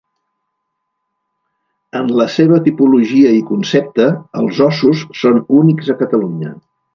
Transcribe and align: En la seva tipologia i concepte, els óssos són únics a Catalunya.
En 1.99 2.09
la 2.19 2.27
seva 2.35 2.59
tipologia 2.69 3.35
i 3.41 3.45
concepte, 3.51 4.09
els 4.41 4.63
óssos 4.71 5.05
són 5.21 5.39
únics 5.61 5.93
a 5.97 5.99
Catalunya. 6.03 6.57